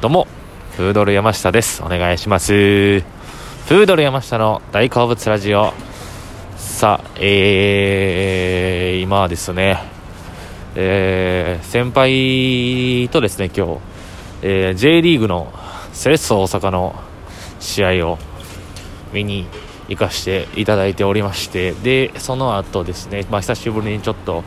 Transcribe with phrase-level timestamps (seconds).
[0.00, 0.28] どうも、
[0.76, 1.82] フードル山下です。
[1.82, 2.52] お願いします。
[2.52, 5.74] フードル山下の大好物ラジオ。
[6.56, 9.82] さあ、えー、今はですね、
[10.76, 13.78] えー、先輩とですね、今日、
[14.42, 15.52] えー、J リーグの
[15.92, 16.94] セレッソ大阪の
[17.58, 18.18] 試合を
[19.12, 19.48] 見に
[19.88, 24.44] 行かしていただいておりまして、で、その後ですね、まあ、久しぶりにちょっと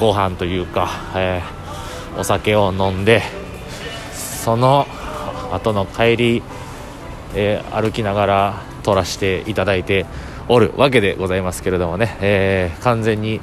[0.00, 3.20] ご飯というか、えー、お酒を飲んで、
[4.38, 4.86] その
[5.52, 6.42] 後の帰り、
[7.34, 10.06] えー、歩きながら撮らせていただいて
[10.48, 13.40] おるわけでございますけれどもね、えー、完全に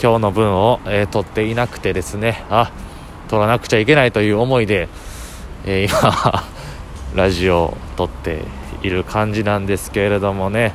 [0.00, 2.44] 今日の分を、えー、撮っていなくてですね。
[2.48, 2.70] あ
[3.28, 4.88] 撮らなくちゃいけないという思いで、
[5.66, 6.44] え、今
[7.14, 8.42] ラジオを撮って
[8.82, 10.72] いる感じなんですけれどもね。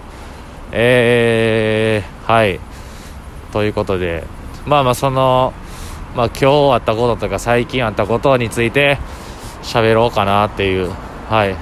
[0.71, 2.59] えー、はい。
[3.53, 4.23] ということで
[4.65, 5.53] まあまあその
[6.15, 8.97] まあ今日あったこととか最近あったことについて
[9.63, 10.91] 喋ろうかなっていう、
[11.29, 11.53] はい。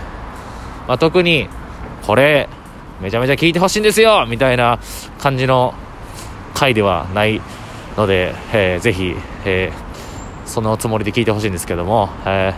[0.87, 1.47] まあ、特に、
[2.05, 2.49] これ、
[3.01, 4.79] めちゃめちゃ聞いてほしいんですよみたいな
[5.19, 5.73] 感じの
[6.53, 7.41] 回ではない
[7.97, 12.53] ので、えー、ぜひ、えー、そのつもりで聞いてほしいんですけども、え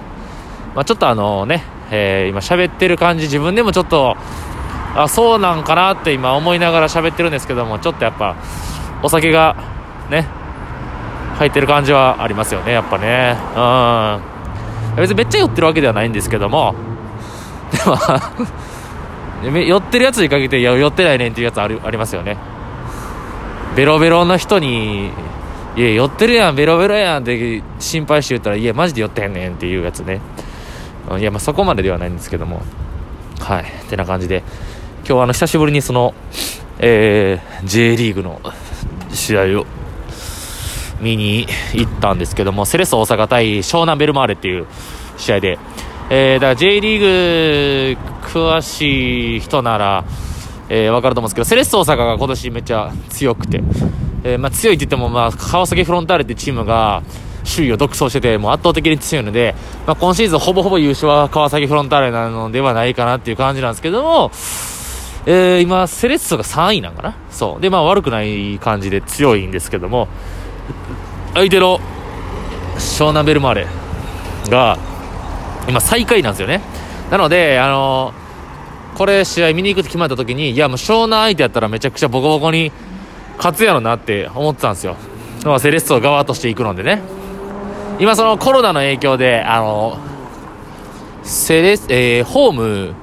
[0.71, 4.17] ー、まあ、ちょっとあのね、えー、今喋ってる感じ、自分でもちょっと、
[4.95, 8.35] あ、そうなんかなって今思いながら喋ってるんですけども、ちょっとやっぱ、
[9.01, 9.55] お酒が
[10.09, 10.27] ね、
[11.37, 13.37] 入ってる感じはありますよね、やっぱね。
[13.55, 14.32] うん。
[14.97, 16.75] 別にめっちゃ酔ってるわけではないんですけども、
[19.43, 22.37] でも 酔ってるやつにかけて、いや、酔ってないねんっていうやつあるありますよね。
[23.75, 25.09] ベロベロの人に、
[25.75, 30.21] いや、酔ってるやん、ベロベロやんって心配して言ったら、いや、マジで酔ってへんねんっていうやつね。
[31.19, 32.61] いや、まあそこまでではないんですけども。
[33.39, 33.63] はい。
[33.63, 34.43] ってな感じで、
[34.99, 36.13] 今日はあの、久しぶりにその、
[36.79, 38.39] えー、J リーグの
[39.11, 39.65] 試合を
[41.01, 44.65] 見に行ったんですけども、セレッソ大阪対湘南ベルマーレっていう
[45.17, 45.59] 試合で、
[46.09, 50.05] えー、だから J リーグ詳しい人なら、
[50.69, 53.63] えー、分かると思うんですけど、セレッソ大阪が今年めっちゃ強くて、
[54.23, 57.03] えー、まあ、強いって言っても、まあ、川崎フロンターレってチームが、
[57.45, 59.53] 首位を独走してて、もう圧倒的に強いので、
[59.85, 64.31] まあ、今シーズンほぼほぼ優勝は川崎フロンターレなのではないかなっていう感じなんですけども、
[65.25, 67.15] えー、今、セレッソが3位なんかな？
[67.31, 67.61] そう。
[67.61, 70.07] で、まあ悪くない感じで強いんですけども、
[71.33, 71.79] 相手の
[72.77, 73.67] 湘南ベルマーレ
[74.49, 74.77] が
[75.67, 76.61] 今最下位なんですよね。
[77.11, 78.13] なのであの
[78.95, 82.71] これ試合見に行くって決まった時にいやもう湘南相手やったらめちゃくちゃボコボコに
[83.37, 84.95] 勝つやろなって思ってたんですよ。
[85.45, 87.01] まあセレッソ側として行くのでね。
[87.99, 89.97] 今そのコロナの影響であの
[91.23, 92.95] セレえー、ホーム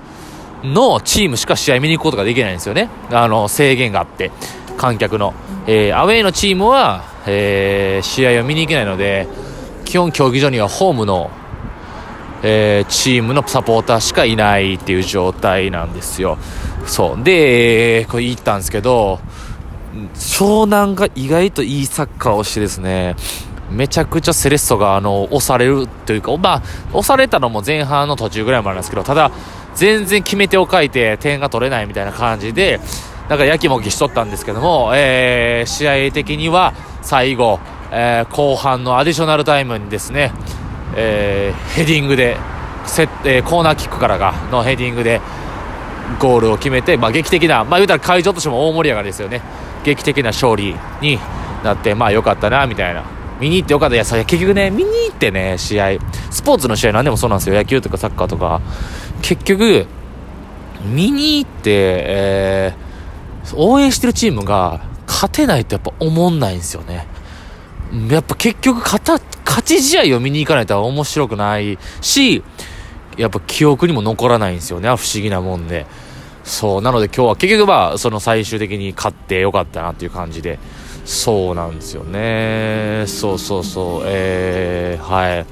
[0.63, 2.89] のチームしか試合見に行くことができないんですよね。
[3.11, 4.31] あの制限があって
[4.77, 5.33] 観客の、
[5.67, 9.29] えー、アウェーのチームはえー、試合を見に行けないので
[9.85, 11.31] 基本競技場にはホームの、
[12.43, 16.39] えー、チームのサポーターしかいないっていう状態なんですよ。
[16.87, 17.23] そう。
[17.23, 19.21] で、これ行ったんですけど
[20.15, 23.17] 湘南が意外といいサッカーをしてですね
[23.71, 26.63] めちゃくちゃセレッソがあの押されるというか、まあ、
[26.93, 29.31] 押されたのも前半の途中ぐらいまでなんですけど、ただ、
[29.77, 32.81] 全然決め手を書いて点が取れないみたいな感じで、
[33.29, 37.61] なんかやきもきしとったんですけども、えー、試合的には最後、
[37.93, 40.33] えー、後半のアディショナルタイムにですね、
[40.97, 42.37] えー、ヘディングで、
[42.87, 45.21] セえー、コーナーキックからがのヘディングで
[46.19, 49.43] ゴールを決めて、まあ、劇的な、まあ、言うたら会場としても大盛り上がりですよね。
[49.85, 51.19] 劇的な勝利に
[51.65, 53.05] なって、まあ良かったな、みたいな。
[53.41, 53.95] 見に行ってよかった。
[53.95, 55.99] いや、結局ね、見に行ってね、試合、
[56.31, 57.57] スポーツの試合なんでもそうなんですよ。
[57.57, 58.61] 野球とかサッカーとか。
[59.23, 59.87] 結局、
[60.85, 67.07] 見に行って、えー、応援してるチームが勝てないとやっぱ思んないんですよね。
[68.09, 69.21] やっぱ結局勝、
[69.65, 72.43] ち試合を見に行かないと面白くないし、
[73.17, 74.89] やっぱ記憶にも残らないんですよね。
[74.89, 75.87] 不思議なもんで。
[76.45, 76.83] そう。
[76.83, 80.59] なので今日は結局まあ、その最終的に勝ってよかったなっていう感じで。
[81.05, 83.05] そうなんですよね。
[83.07, 84.03] そうそうそう。
[84.07, 85.47] えー、はい。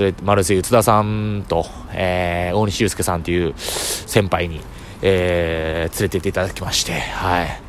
[0.00, 4.60] 連れ、マルセイ津田さんと、えー、大西祐介さんっていう先輩に、
[5.02, 7.63] えー、連れて行っていただきまして、はい。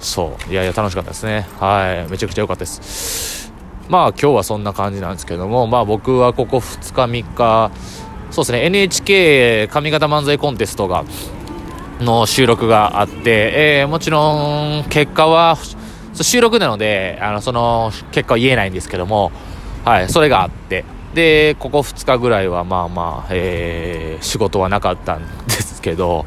[0.00, 0.52] そう。
[0.52, 1.46] いやいや、楽しかったですね。
[1.58, 2.10] はい。
[2.10, 3.52] めちゃくちゃ良かったです。
[3.88, 7.70] まあ、今日はそんな感じなんですけども、まあ、僕はここ2日、3日、
[8.30, 11.04] そうですね、NHK 上方漫才コンテストが、
[12.00, 15.56] の収録があって、えー、もちろん、結果は、
[16.14, 19.32] 収録なので、あの、その、結果は言えないんですけども、
[19.84, 20.84] はい、それがあって、
[21.14, 26.26] で、ここ2日ぐらいは、まあまあ、えー、仕事はなかったんですけど、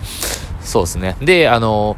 [0.62, 1.16] そうですね。
[1.22, 1.96] で、あの、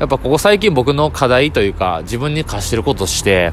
[0.00, 3.52] やっぱここ最近僕の課題というか、自分に課してることとして、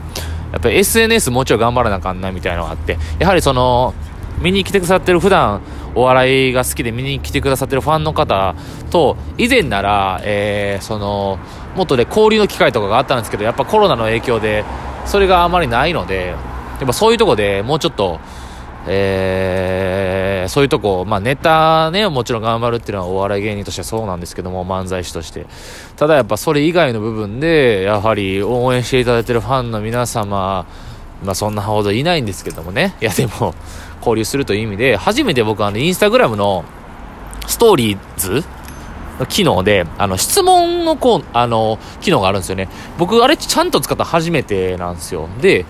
[0.53, 3.93] やっぱ SNS もうちょい頑張らなあかんなみたいなのがあって、やはりその、
[4.39, 5.61] 見に来てくださってる普段
[5.93, 8.55] お笑いが好きで見に来てくださってるファンの方
[8.91, 11.37] と、以前なら、えー、その、
[11.75, 14.63] もっとで交流の機会とかがあったんですけど、やっぱコロナの影響で、
[15.05, 18.21] それがあまりないので、やっぱそういうとこでもうちょっと、
[18.89, 25.45] えー、そういうとこ、まあネタね、もちろん頑張るっていうのはお笑い芸人としてはそうなんですけども、漫才師として。
[25.95, 30.65] ただやっぱそれ以外の部分で、やはり応援していただいてるファンの皆様、
[31.23, 32.95] まあそんなほどいないんですけどもね。
[33.01, 33.53] いやでも、
[33.99, 36.63] 交流するという意味で、初めて僕はあの、インスタグラムの
[37.47, 38.43] ストーリーズ
[39.19, 42.69] の機能で、あの、質問のこう、あの、機能があるんですよね。
[42.97, 45.27] 僕、あれちゃんと使った初めてなんですよ。
[45.41, 45.65] で、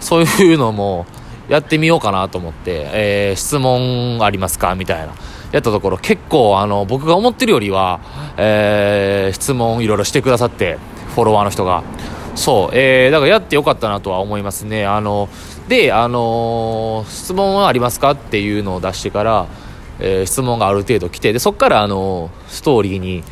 [0.00, 1.06] そういうのも、
[1.48, 4.74] やってみようかなと思って、えー、質問ありますか？
[4.74, 5.14] みたいな。
[5.50, 8.00] やったところ結構あの僕が思ってるよりは、
[8.36, 10.78] えー、質問いろいろしてくださって
[11.14, 11.82] フォロワーの人が。
[12.34, 14.86] そう、えー、だからやってよかったなとは思いますね。
[14.86, 15.28] あの
[15.66, 18.10] であのー、質問はありますか？
[18.10, 19.46] っていうのを出してから、
[19.98, 23.24] えー、質問がある程度来てでそこからあのストーリーに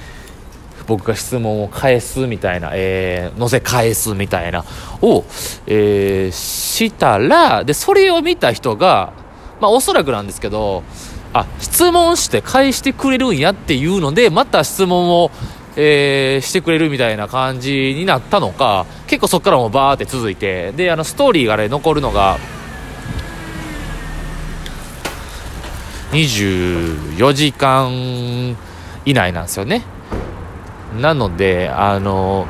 [0.87, 4.65] 僕が質問を返すみたいな、えー、載せ返すみたいな、
[5.03, 5.25] を、
[5.67, 9.13] えー、したら、で、それを見た人が、
[9.61, 10.83] まあ、おそらくなんですけど、
[11.33, 15.31] あ、質問して返してくれるんやっていうので、また質問を、
[15.77, 22.39] えー、してくれるみたいな感じになったのか、結構そっからもバーって続いて、で、あの、ストーリーがね、残るのが、
[26.13, 28.57] 24時間
[29.05, 29.83] 以内なんですよね。
[31.01, 32.47] なので、あの、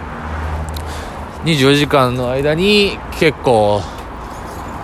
[1.45, 3.81] 24時間の間に結構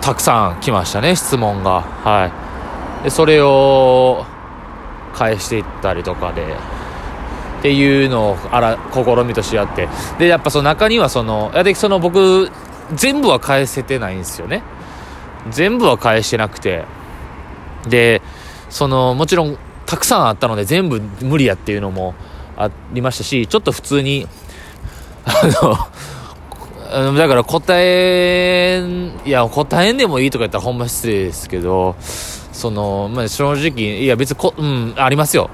[0.01, 1.81] たくさん来ましたね、質問が。
[1.81, 2.31] は
[3.01, 3.03] い。
[3.03, 4.25] で、それを
[5.13, 6.43] 返していったりとかで、
[7.59, 9.87] っていうのをあら試みとしてやって。
[10.19, 12.49] で、やっぱその中にはその、いやで、その僕、
[12.93, 14.63] 全部は返せてないんですよね。
[15.49, 16.85] 全部は返してなくて。
[17.87, 18.21] で、
[18.69, 22.15] その、もちろん、たくさんあったので全部無理やっていうのも
[22.57, 24.27] ありましたし、ちょっと普通に、
[25.25, 25.41] あ
[26.93, 28.83] の、 だから答え、
[29.25, 35.49] いや、答えんでもいいとか言ったらほんま失礼ですけど、その、まあ、正直、いや、別にこ、うん、ありますよ。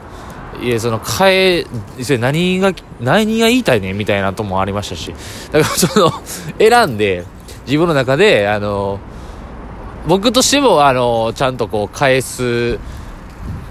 [0.61, 1.65] いや、その、変え、
[2.01, 5.13] それ何が、何が言いたいねみたいなともありましたし。
[5.51, 6.11] だから、その、
[6.59, 7.23] 選んで、
[7.65, 8.99] 自分の中で、あの、
[10.07, 12.79] 僕としても、あの、ちゃんとこう、返す、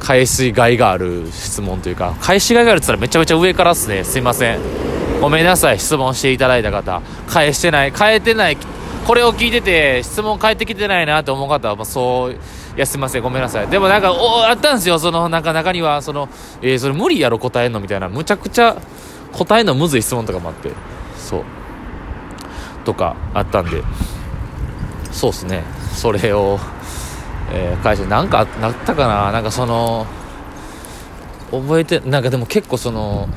[0.08, 4.04] 返しがいがある質問というか、返しがいがあるって言ったらめちゃめちゃ上からっすね。
[4.04, 4.58] すいません。
[5.20, 7.02] ごめんなさい、質問していただいた方。
[7.28, 8.56] 返してない、変えてない、
[9.06, 12.36] これを聞いてて、質問返ってきてないなと思う方は、もうそう、い
[12.74, 13.68] や、すいません、ごめんなさい。
[13.68, 16.30] でもなんか、おあったんですよ、その、なんか中には、その、
[16.62, 18.80] えー、それ無理やろ、答えんのみたいな、むちゃくちゃ
[19.32, 20.70] 答えんのむずい質問とかもあって、
[21.18, 21.42] そう。
[22.86, 23.82] とか、あったんで、
[25.12, 25.64] そうっすね。
[25.92, 26.58] それを、
[27.50, 29.32] えー、返してなんかなったかな？
[29.32, 30.06] なんかその
[31.50, 33.28] 覚えてなんかでも結構その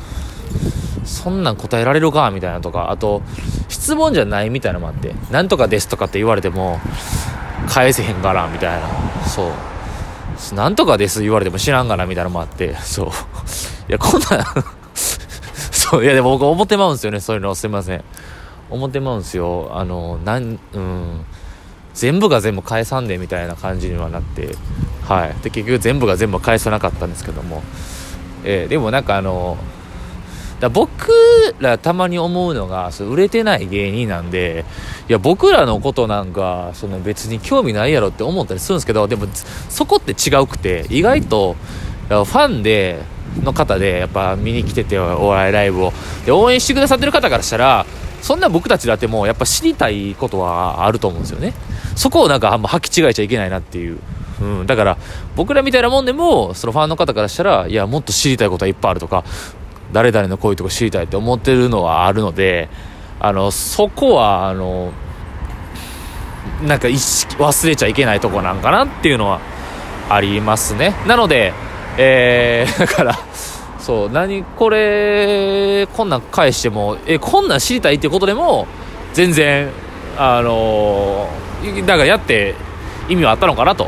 [1.05, 2.29] そんなん答えられるか？
[2.31, 2.91] みたいなとか。
[2.91, 3.21] あと
[3.69, 6.79] 質問じゃないみたいなのもあって「なんとかです」とかって言われても
[7.67, 8.47] 返せへんから？
[8.47, 8.87] みたいな。
[9.27, 9.51] そう
[10.55, 12.05] 「なんとかです」言われても知らんがな？
[12.05, 12.75] みたいなのもあって。
[12.75, 13.07] そう。
[13.07, 13.11] い
[13.93, 14.45] やこんなん
[14.93, 16.03] そう。
[16.03, 17.21] いやでも僕思ってまうんですよね。
[17.21, 17.55] そういうの。
[17.55, 18.03] すいません。
[18.69, 19.71] 思ってまうんですよ。
[19.73, 21.25] あのなんうん。
[22.01, 24.55] 全部が全部返さんでみたいな感じにはなって
[25.03, 25.35] はい。
[25.43, 27.61] で結局全部が全部返さなかったんですけども、
[28.43, 29.55] えー、でもなんかあの
[30.59, 31.11] だ僕
[31.59, 34.65] らたまに思うのがそ売れてない芸人なんで
[35.09, 39.27] いや僕らのことなんかその別に興味ないやろって思ったりするんですけどでも
[39.69, 41.55] そこって違うくて意外と
[42.09, 43.03] ファンで
[43.43, 45.93] の方でやっぱ見に来ててお笑いライブを
[46.25, 47.85] で応援してくださってる方からしたら
[48.21, 51.53] そんな僕たちだってもうやっぱ知りたいことはあると思うんですよね。
[51.95, 53.99] そこをなんかあんま履き違えちゃいけないなっていう。
[54.41, 54.97] うん、だから
[55.35, 59.23] 僕らみたいなもんでもそのファンの方からしたらいやもっと知りたいことはいっぱいあるとか
[59.93, 62.67] 誰々のこういうとこ知りたいって思ってるのはあるので
[63.19, 64.93] あのそこはあの
[66.63, 69.39] なんか意識忘れちゃいけないとこなんかなっていうのは
[70.09, 71.53] ありますねなので
[71.97, 73.19] えー、 だから
[73.79, 78.67] そう何これこんなん返してもえこんなん知りたいっていうことでも
[79.13, 79.69] 全然
[80.17, 82.55] あのーだからやって
[83.07, 83.83] 意味はあったのかなと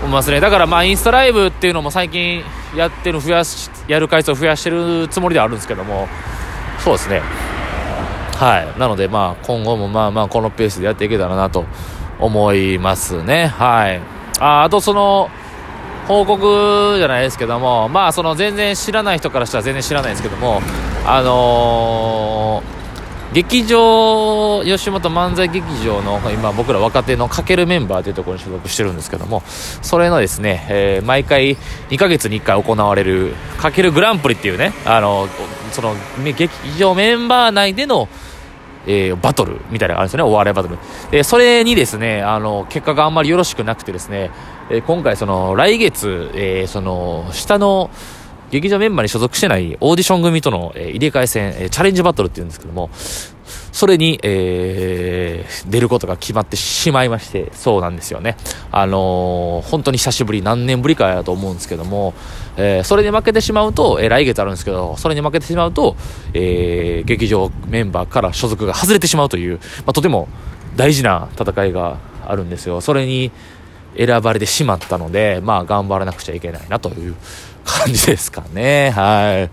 [0.00, 0.40] 思いますね。
[0.40, 2.42] だからまあインスタライブっていうのも最近
[2.74, 6.08] やってる増やしやる回数を増やしてるつもりではあるんですけども。
[6.78, 7.20] そうですね。
[8.36, 8.78] はい。
[8.78, 11.64] なのでまあ今後もまあまあこのペースでやっていけたらなと
[12.18, 13.48] 思いますね。
[13.48, 14.00] はい。
[14.40, 15.28] ああとその
[16.06, 17.88] 報告じゃないですけども。
[17.90, 20.62] まあその全然知らない人からしたら全然知らないですけども。
[21.04, 22.17] あのー
[23.32, 31.56] 劇場吉本漫才劇場の今僕ら若手のかけるメンバーというところに所属してるんですけどもそれのですね、えー、毎回
[31.90, 35.28] 2ヶ月に1回行われるかけるグランプリっていうねあの
[35.72, 35.94] その
[36.24, 38.08] 劇場メンバー内での
[38.86, 40.78] えー、バトルみたいなのがあるんですよね、お笑いバトル。
[41.10, 44.30] で、それにですね、あの、結果があんまりよろしくなくてですね、
[44.70, 47.90] えー、今回その、来月、えー、その、下の、
[48.50, 52.90] 劇場メンバーに所属してないオーディション組との、えー、入れ替え戦、えー、チャレンジバトルっていうんですけども、
[53.72, 58.36] それに、えー、出ることが決まってしまいまして、そうなんですよね。
[58.72, 62.14] あのー、本当に久しぶり、何年ぶりかやと思うんですけども、
[62.56, 65.96] えー、それに負けてしまうと、えー、来月あるんですけど、それに負けてしまうと、
[66.34, 70.28] えー、劇場メンバーから所属が外れてしまうという、まあ、とても
[70.76, 72.80] 大事な戦いがあるんですよ。
[72.80, 73.30] それに
[73.96, 77.14] 選ばれてしまったので、まあ、頑張らなくちゃいけないなという
[77.64, 78.90] 感じですかね。
[78.90, 79.48] は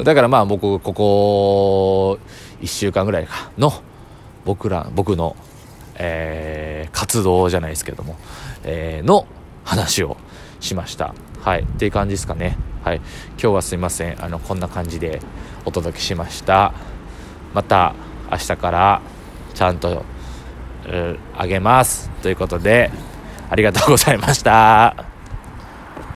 [0.00, 0.04] い。
[0.04, 2.18] だからまあ僕、ここ、
[2.60, 3.72] 1週間ぐらいかの、
[4.44, 5.36] 僕ら、僕の、
[5.96, 8.16] えー、活動じゃないですけども、
[8.64, 9.26] えー、の
[9.64, 10.16] 話を
[10.60, 11.14] しました。
[11.40, 11.62] はい。
[11.62, 12.56] っていう感じですかね。
[12.82, 12.96] はい。
[12.96, 13.06] 今
[13.38, 14.24] 日はすいません。
[14.24, 15.20] あの、こんな感じで
[15.64, 16.72] お届けしました。
[17.52, 17.94] また、
[18.30, 19.02] 明日から
[19.54, 20.04] ちゃんと、
[21.36, 22.10] あげます。
[22.22, 22.90] ということで、
[23.54, 25.13] ありがとうございました。